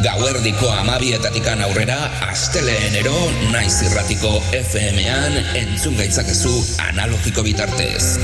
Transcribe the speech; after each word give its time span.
Gauerdiko 0.00 0.64
amabietatikan 0.80 1.60
aurrera, 1.60 1.96
asteleenero 2.24 3.12
naiz 3.52 3.82
irratiko 3.84 4.30
FM-an 4.56 5.34
entzun 5.60 5.98
gaitzakezu 5.98 6.52
analogiko 6.86 7.44
bitartez. 7.44 8.16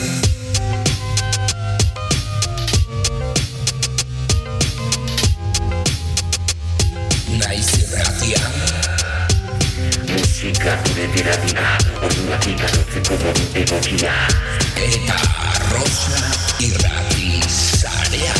Naiz 7.42 7.68
irratia. 7.82 8.40
Musika 10.14 10.78
gure 10.88 11.10
terapia, 11.18 11.68
orduak 12.00 12.48
ikarotzeko 12.54 13.20
modu 13.26 13.46
egokia. 13.66 14.16
Eta 14.88 15.20
Rosa 15.74 16.24
irrati 16.70 17.44
zarea. 17.52 18.34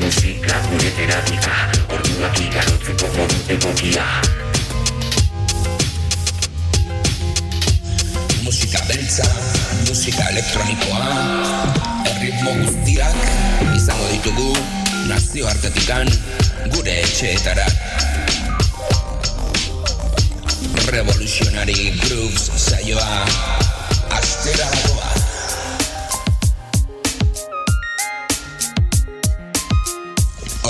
Musika 0.00 0.29
gure 0.48 0.90
terapia, 0.96 1.54
orduak 1.92 2.38
ikarotzeko 2.40 3.08
modu 3.16 3.36
egokia. 3.54 4.04
Musika 8.44 8.80
beltza, 8.88 9.26
musika 9.88 10.28
elektronikoa, 10.32 11.02
erritmo 12.12 12.54
guztiak 12.62 13.16
izango 13.76 14.08
ditugu 14.12 14.50
nazio 15.08 15.48
artetikan 15.48 16.08
gure 16.72 17.00
etxeetara. 17.04 17.66
Revolutionary 20.90 21.92
Grooves 22.00 22.50
saioa 22.56 23.26
astera 24.18 24.70
doa. 24.86 25.29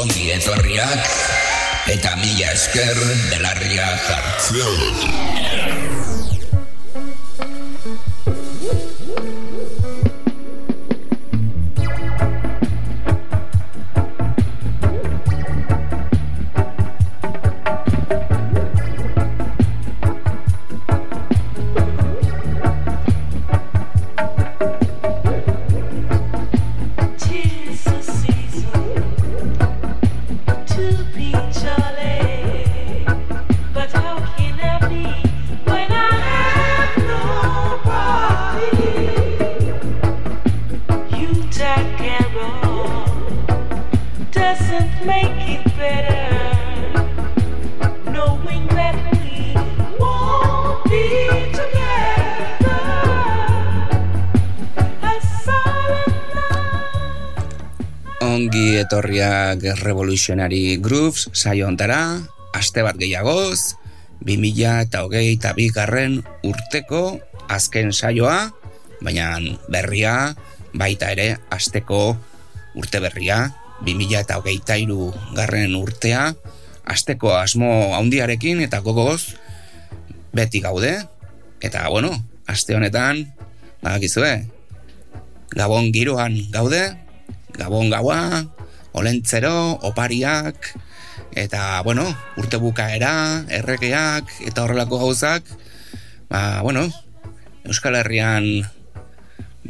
Ongi 0.01 0.31
etorriak 0.33 1.91
eta 1.93 2.15
mila 2.23 2.55
esker 2.55 2.97
belarria 3.29 3.91
jartzea. 4.07 6.20
Ongi 58.21 58.81
etorriak 58.81 59.63
Revolutionary 59.83 60.77
Grooves 60.81 61.29
saio 61.33 61.67
ontara, 61.69 62.21
aste 62.57 62.83
bat 62.83 62.97
gehiagoz, 62.97 63.77
2000 64.25 64.87
eta 64.87 65.03
hogei 65.05 65.35
eta 65.35 65.53
bigarren 65.57 66.19
urteko 66.47 67.21
azken 67.53 67.93
saioa, 67.93 68.51
baina 69.05 69.37
berria, 69.73 70.35
baita 70.75 71.11
ere, 71.13 71.39
asteko 71.51 72.17
urte 72.79 73.01
berria, 73.03 73.51
2000 73.87 74.21
eta 74.21 74.39
hogeita 74.39 74.77
iru 74.79 75.11
garren 75.35 75.75
urtea, 75.79 76.31
asteko 76.85 77.35
asmo 77.39 77.95
handiarekin 77.97 78.61
eta 78.65 78.81
gogoz 78.85 79.37
beti 80.37 80.61
gaude, 80.63 80.95
eta 81.61 81.89
bueno, 81.89 82.13
aste 82.47 82.77
honetan, 82.77 83.27
badakizue, 83.83 84.47
Gabon 85.51 85.91
giroan 85.91 86.37
gaude, 86.55 86.95
Gabon 87.59 87.91
gaua, 87.91 88.47
olentzero, 88.95 89.81
opariak, 89.83 90.71
eta, 91.35 91.83
bueno, 91.83 92.07
urte 92.39 92.59
bukaera, 92.63 93.47
erregeak, 93.51 94.31
eta 94.47 94.63
horrelako 94.63 95.01
gauzak, 95.03 95.47
ba, 96.31 96.63
bueno, 96.63 96.87
Euskal 97.67 97.99
Herrian 97.99 98.47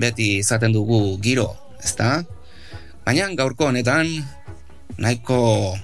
beti 0.00 0.40
izaten 0.40 0.72
dugu 0.72 1.20
giro, 1.22 1.52
ezta? 1.84 2.24
Baina 3.04 3.28
gaurko 3.36 3.68
honetan, 3.68 4.08
nahiko 4.96 5.76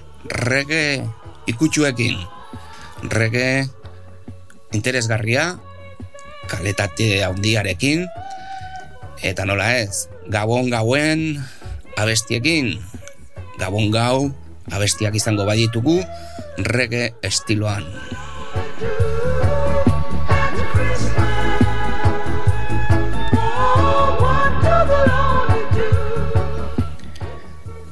rege 0.49 1.03
ikutsuekin, 1.47 2.17
rege 3.13 3.67
interesgarria, 4.73 5.55
kaletate 6.49 7.23
handiarekin, 7.27 8.05
eta 9.21 9.45
nola 9.45 9.69
ez, 9.79 10.07
gabon 10.33 10.71
gauen 10.73 11.39
abestiekin, 11.97 12.77
gabon 13.61 13.91
gau 13.93 14.29
abestiak 14.71 15.15
izango 15.17 15.47
baditugu 15.47 16.01
rege 16.57 17.13
estiloan. 17.25 17.85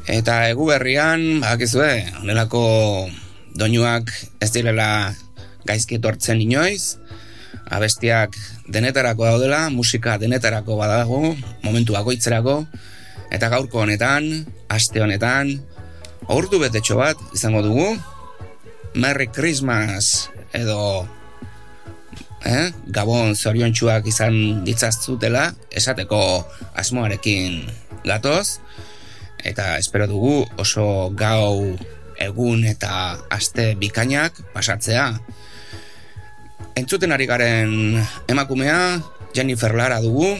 Eta 0.05 0.43
egu 0.51 0.67
berrian, 0.69 1.41
bakizue, 1.41 2.05
honelako 2.21 2.61
doinuak 3.57 4.11
ez 4.37 4.51
direla 4.53 5.15
gaizki 5.65 5.97
etortzen 5.97 6.43
inoiz, 6.43 6.99
abestiak 7.73 8.37
denetarako 8.69 9.25
daudela, 9.25 9.63
musika 9.73 10.19
denetarako 10.21 10.77
badago, 10.77 11.33
momentu 11.65 11.97
bakoitzerako, 11.97 12.59
eta 13.33 13.49
gaurko 13.49 13.81
honetan, 13.81 14.45
aste 14.69 15.01
honetan, 15.01 15.55
ordu 16.29 16.61
betetxo 16.61 16.99
bat 17.01 17.17
izango 17.33 17.65
dugu, 17.65 17.95
Merry 18.95 19.27
Christmas 19.27 20.29
edo 20.55 21.07
eh, 22.45 22.69
Gabon 22.93 23.33
zoriontsuak 23.35 24.05
izan 24.07 24.63
ditzazutela 24.63 25.49
esateko 25.73 26.19
asmoarekin 26.77 27.65
gatoz, 28.05 28.61
eta 29.45 29.77
espero 29.77 30.09
dugu 30.09 30.41
oso 30.57 31.13
gau 31.13 31.77
egun 32.17 32.65
eta 32.65 33.21
aste 33.29 33.75
bikainak 33.79 34.41
pasatzea. 34.55 35.07
Entzuten 36.75 37.13
ari 37.15 37.27
garen 37.29 38.01
emakumea 38.27 38.99
Jennifer 39.35 39.75
Lara 39.77 40.01
dugu, 40.03 40.33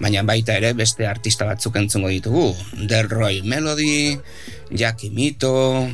baina 0.00 0.22
baita 0.26 0.54
ere 0.58 0.72
beste 0.78 1.06
artista 1.08 1.46
batzuk 1.48 1.76
entzungo 1.80 2.10
ditugu. 2.12 2.52
Delroy 2.88 3.42
Melody, 3.42 4.18
Jackie 4.70 5.10
Mito, 5.10 5.88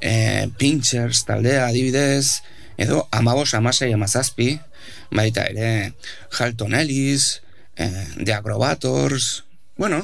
e, 0.00 0.48
Pinchers 0.58 1.24
taldea 1.28 1.66
adibidez, 1.66 2.42
edo 2.76 3.06
amabos 3.10 3.54
amasei 3.54 3.92
amazazpi, 3.92 4.56
baita 5.10 5.46
ere 5.50 5.94
Halton 6.38 6.74
Ellis, 6.74 7.42
e, 7.76 7.88
The 8.22 8.34
Acrobators, 8.34 9.44
bueno, 9.76 10.02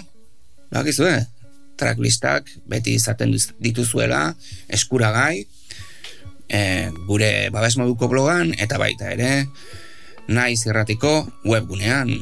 bakizue, 0.71 1.27
tracklistak 1.83 2.49
beti 2.71 2.97
izaten 2.99 3.35
dituzuela 3.63 4.23
eskuragai, 4.73 5.43
e, 6.49 6.63
gure 7.09 7.33
babes 7.55 7.75
moduko 7.81 8.09
blogan, 8.13 8.55
eta 8.59 8.79
baita 8.83 9.11
ere, 9.17 9.35
naiz 10.29 10.63
irratiko 10.69 11.19
webgunean. 11.49 12.17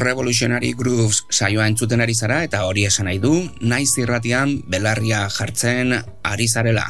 Revolutionary 0.00 0.72
Grooves 0.72 1.26
saioa 1.28 1.66
entzuten 1.68 2.00
ari 2.00 2.14
zara 2.14 2.42
eta 2.46 2.64
hori 2.64 2.86
esan 2.88 3.04
nahi 3.10 3.18
du, 3.20 3.34
naiz 3.60 3.92
irratian 4.00 4.62
belarria 4.66 5.28
jartzen 5.28 5.92
ari 6.24 6.48
zarela. 6.48 6.86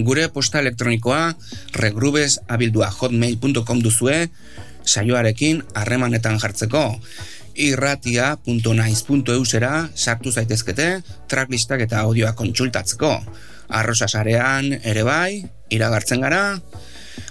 Gure 0.00 0.30
posta 0.32 0.64
elektronikoa 0.64 1.34
regrubes 1.76 2.40
duzue 3.84 4.30
saioarekin 4.84 5.62
harremanetan 5.74 6.38
jartzeko 6.40 7.00
irratia.naiz.eusera 7.54 9.88
sartu 9.94 10.32
zaitezkete 10.32 11.02
tracklistak 11.28 11.80
eta 11.86 12.00
audioa 12.00 12.32
kontsultatzeko. 12.32 13.24
Arrosa 13.68 14.08
sarean 14.08 14.72
ere 14.82 15.02
bai, 15.06 15.44
iragartzen 15.70 16.20
gara, 16.20 16.58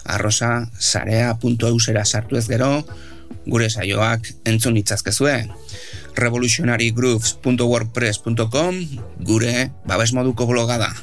arrosa 0.05 0.67
sarea.eusera 0.79 2.05
sartu 2.05 2.37
ez 2.37 2.47
gero, 2.47 2.85
gure 3.45 3.69
saioak 3.69 4.33
entzun 4.45 4.77
itzazkezue. 4.77 5.49
revolutionarygrooves.wordpress.com 6.13 8.75
gure 9.25 9.71
babes 9.85 10.13
moduko 10.13 10.45
bloga 10.45 10.77
da. 10.77 10.93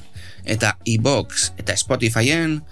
Eta 0.45 0.77
iBox 0.85 1.51
eta 1.59 1.77
Spotifyen 1.77 2.63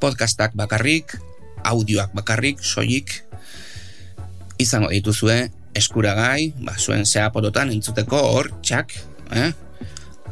podcastak 0.00 0.54
bakarrik, 0.54 1.18
audioak 1.64 2.14
bakarrik, 2.14 2.62
soilik, 2.62 3.24
izango 4.58 4.90
dituzue 4.90 5.50
eskuragai, 5.78 6.52
ba, 6.66 6.74
zuen 6.78 7.06
zeapototan 7.06 7.70
entzuteko 7.70 8.18
hor, 8.18 8.50
txak, 8.62 8.92
eh? 9.38 9.52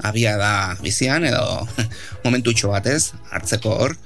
abia 0.05 0.37
da 0.37 0.77
bizian 0.83 1.25
edo 1.25 1.67
momentutxo 2.25 2.73
batez 2.73 3.12
hartzeko 3.31 3.73
hor, 3.73 3.97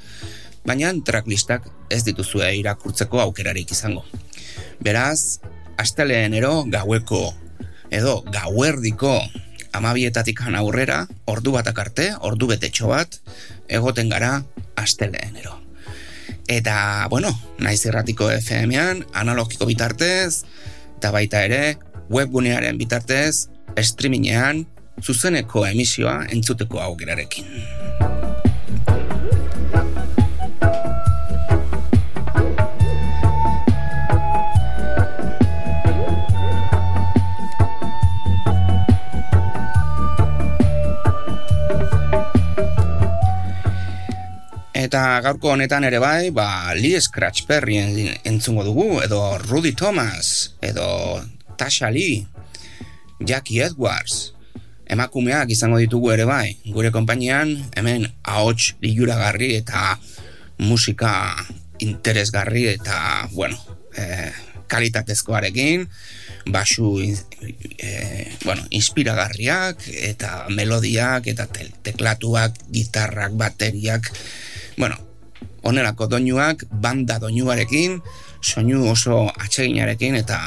baina 0.66 0.92
tracklistak 1.04 1.68
ez 1.90 2.02
dituzue 2.06 2.48
irakurtzeko 2.60 3.20
aukerarik 3.24 3.70
izango. 3.72 4.04
Beraz, 4.80 5.40
asteleenero 5.80 6.64
gaueko 6.68 7.30
edo 7.90 8.20
gauerdiko 8.32 9.14
amabietatik 9.72 10.42
aurrera, 10.42 11.06
ordu 11.26 11.52
batak 11.52 11.78
arte, 11.78 12.06
ordu 12.20 12.48
betetxo 12.50 12.88
bat, 12.90 13.20
egoten 13.68 14.08
gara 14.10 14.42
asteleenero. 14.76 15.58
Eta, 16.50 17.06
bueno, 17.10 17.30
naiz 17.58 17.84
irratiko 17.86 18.30
FM-ean, 18.30 19.04
analogiko 19.14 19.66
bitartez, 19.66 20.42
eta 20.98 21.12
baita 21.14 21.44
ere, 21.46 21.78
webgunearen 22.10 22.78
bitartez, 22.78 23.48
streamingean, 23.78 24.66
zuzeneko 25.00 25.64
emisioa 25.68 26.24
entzuteko 26.34 26.82
aukerarekin. 26.82 27.46
Eta 44.90 45.20
gaurko 45.22 45.52
honetan 45.54 45.84
ere 45.86 46.00
bai, 46.02 46.32
ba, 46.34 46.74
Lee 46.74 46.98
Scratch 46.98 47.44
Perry 47.46 47.76
en- 47.78 48.16
entzungo 48.26 48.64
dugu, 48.66 48.98
edo 49.04 49.38
Rudy 49.38 49.70
Thomas, 49.70 50.56
edo 50.60 51.22
Tasha 51.56 51.92
Lee, 51.94 52.26
Jackie 53.20 53.60
Edwards, 53.62 54.32
emakumeak 54.90 55.54
izango 55.54 55.78
ditugu 55.78 56.10
ere 56.10 56.26
bai, 56.26 56.56
gure 56.74 56.90
konpainian, 56.90 57.54
hemen 57.78 58.08
ahots 58.24 58.74
liluragarri 58.82 59.52
eta 59.60 59.94
musika 60.58 61.14
interesgarri 61.78 62.66
eta, 62.74 63.28
bueno, 63.30 63.62
eh, 63.94 64.32
kalitatezkoarekin, 64.66 65.86
basu 66.50 66.98
eh, 67.78 68.26
bueno, 68.42 68.66
inspiragarriak 68.74 69.86
eta 69.86 70.46
melodiak 70.50 71.30
eta 71.30 71.46
teklatuak, 71.46 72.58
gitarrak, 72.74 73.38
bateriak, 73.38 74.10
bueno, 74.78 74.96
onelako 75.62 76.06
doinuak, 76.06 76.64
banda 76.70 77.18
doinuarekin, 77.20 78.00
soinu 78.40 78.86
oso 78.90 79.28
atseginarekin 79.28 80.16
eta 80.16 80.38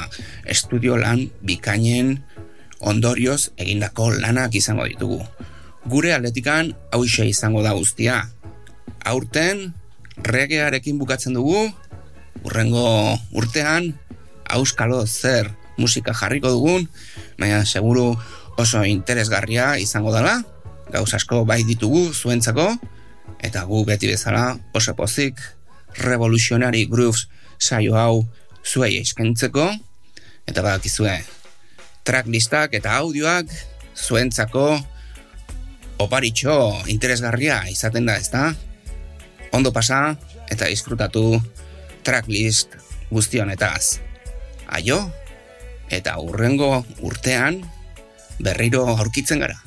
estudio 0.50 0.98
lan 0.98 1.28
bikainen 1.46 2.18
ondorioz 2.82 3.54
egindako 3.58 4.12
lanak 4.18 4.56
izango 4.56 4.88
ditugu. 4.90 5.22
Gure 5.86 6.14
atletikan 6.16 6.74
hauxe 6.92 7.28
izango 7.28 7.64
da 7.64 7.74
guztia. 7.76 8.24
Aurten 9.06 9.74
regearekin 10.24 11.00
bukatzen 11.00 11.36
dugu, 11.36 11.68
urrengo 12.44 13.18
urtean 13.36 13.94
auskalo 14.50 15.04
zer 15.08 15.52
musika 15.78 16.14
jarriko 16.14 16.52
dugun, 16.54 16.88
baina 17.40 17.64
seguru 17.66 18.14
oso 18.58 18.84
interesgarria 18.86 19.74
izango 19.82 20.14
dela, 20.14 20.42
gauz 20.94 21.14
asko 21.18 21.44
bai 21.46 21.64
ditugu 21.66 22.12
zuentzako, 22.14 22.70
eta 23.44 23.66
gu 23.68 23.84
beti 23.86 24.08
bezala 24.10 24.58
oso 24.74 24.96
pozik 24.96 25.38
Revolutionary 26.00 26.88
Grooves 26.90 27.28
saio 27.60 27.96
hau 28.00 28.24
zuei 28.66 28.98
eskentzeko, 28.98 29.68
eta 30.48 30.64
badakizue 30.64 31.20
tracklistak 32.04 32.74
eta 32.76 32.98
audioak 33.00 33.52
zuentzako 33.96 34.68
oparitxo 36.04 36.56
interesgarria 36.92 37.62
izaten 37.72 38.08
da, 38.10 38.18
ezta? 38.18 38.54
Ondo 39.54 39.72
pasa 39.72 40.16
eta 40.52 40.68
disfrutatu 40.68 41.38
tracklist 42.04 42.76
guzti 43.14 43.40
honetaz. 43.40 44.00
Aio, 44.68 44.98
eta 45.94 46.18
urrengo 46.20 46.84
urtean 47.06 47.62
berriro 48.42 48.88
aurkitzen 48.98 49.44
gara. 49.46 49.60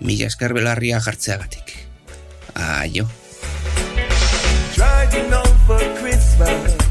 Mila 0.00 0.30
esker 0.30 0.54
belarria 0.54 1.00
jartzeagatik. 1.02 1.85
Aio. 2.56 3.06
driving 4.74 5.30
home 5.30 5.58
for 5.66 5.78
Christmas. 6.00 6.85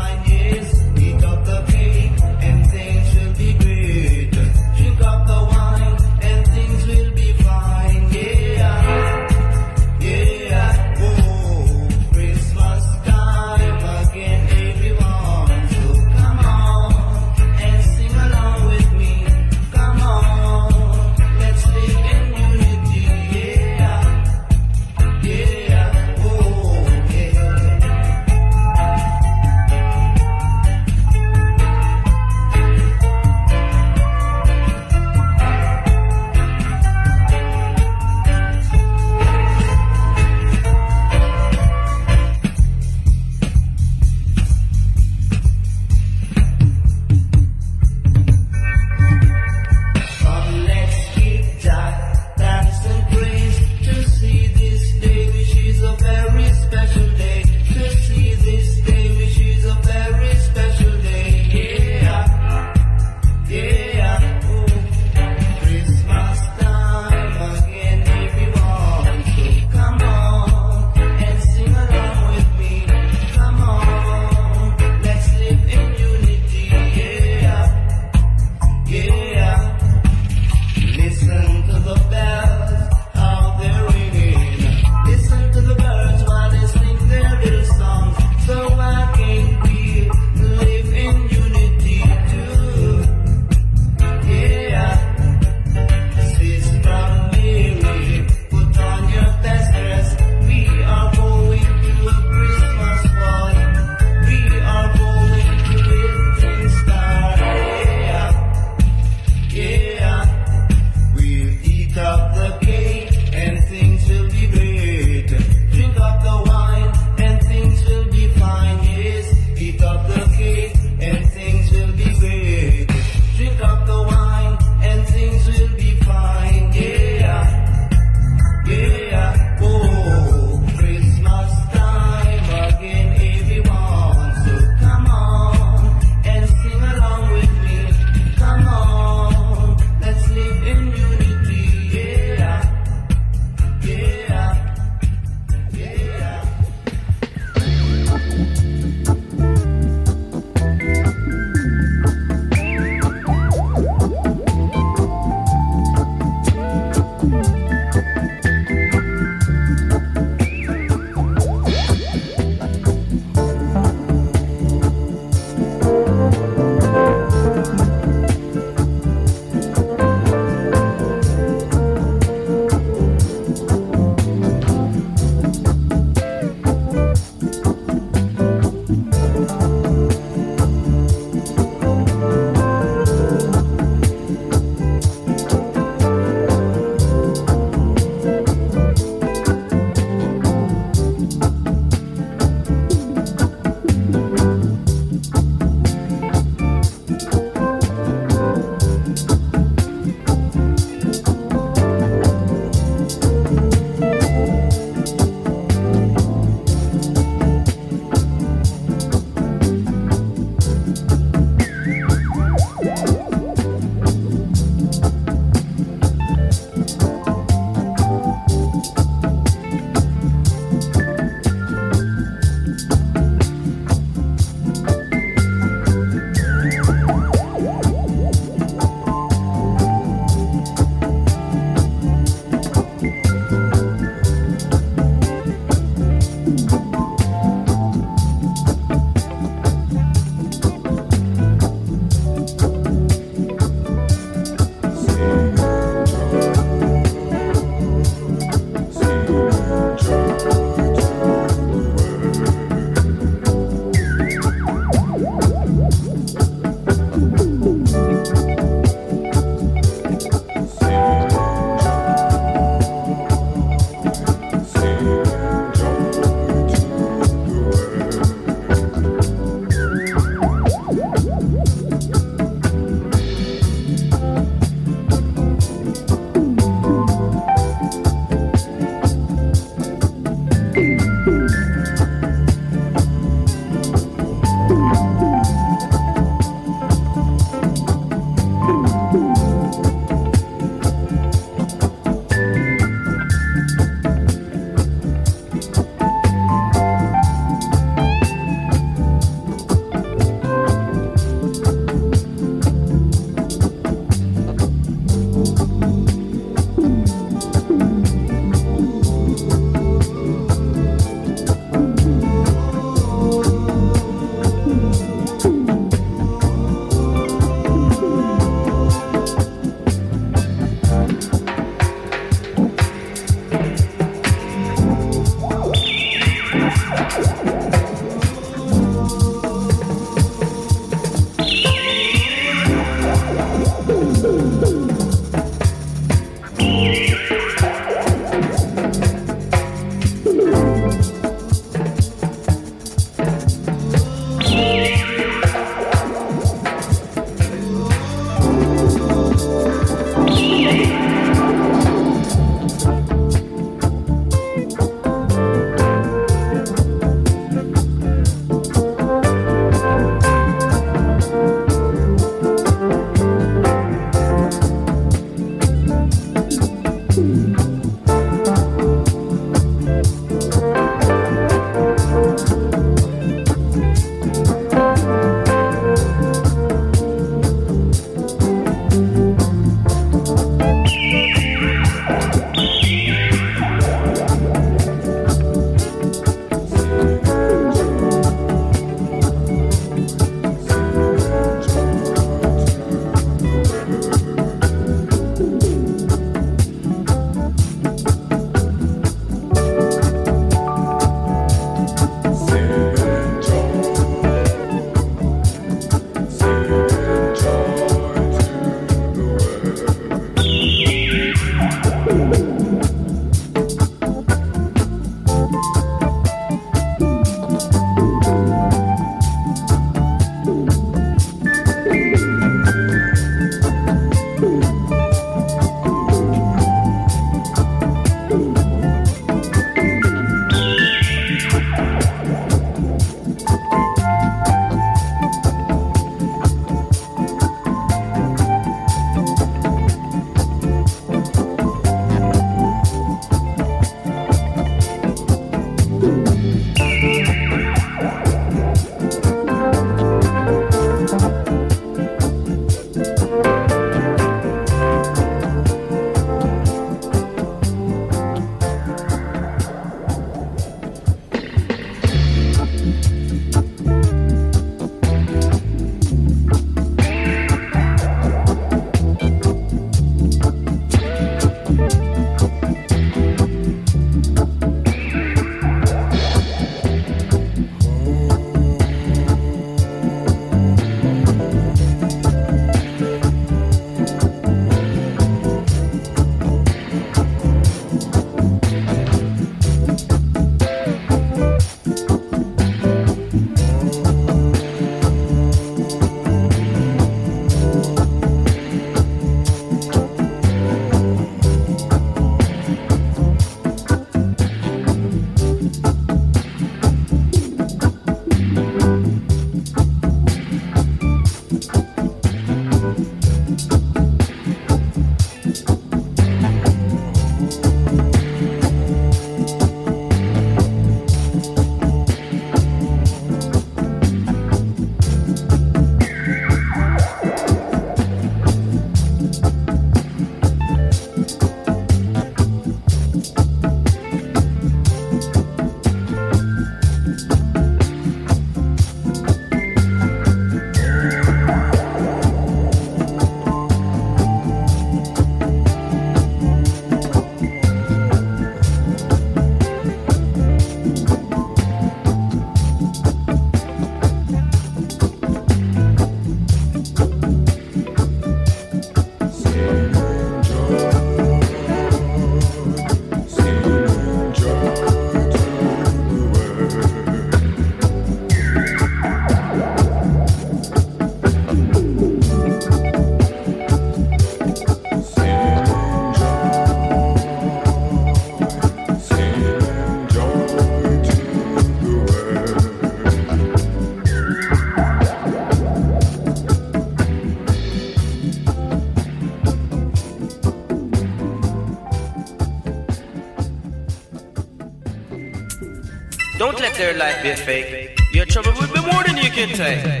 be 597.21 597.35
fake. 597.35 597.99
Your 598.13 598.25
trouble 598.25 598.53
will 598.53 598.73
be 598.73 598.81
more 598.81 599.03
than 599.03 599.17
you 599.17 599.29
can 599.29 599.49
take. 599.49 600.00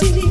Titi. 0.00 0.29